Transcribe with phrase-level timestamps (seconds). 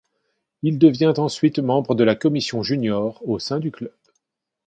[0.63, 3.93] Il devient ensuite membre de la commission junior au sein du club.